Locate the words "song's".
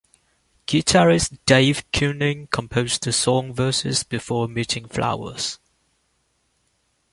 3.13-3.55